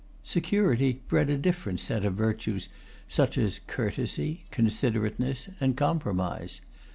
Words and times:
Security 0.23 1.03
bred 1.07 1.29
a 1.29 1.37
different 1.37 1.79
set 1.79 2.03
of 2.03 2.15
virtues, 2.15 2.69
such 3.07 3.37
as 3.37 3.61
courtesy, 3.67 4.45
considerateness, 4.49 5.47
and 5.59 5.77
compromise. 5.77 6.59